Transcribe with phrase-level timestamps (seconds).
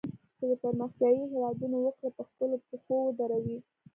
[0.37, 3.57] چې د پرمختیایي هیوادونو وګړي په خپلو پښو ودروي.